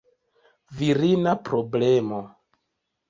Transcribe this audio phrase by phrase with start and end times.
[0.79, 2.23] Virina problemo!